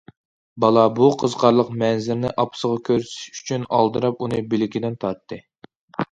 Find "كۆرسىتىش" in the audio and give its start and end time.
2.89-3.41